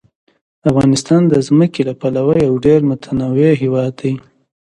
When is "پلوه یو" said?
2.01-2.55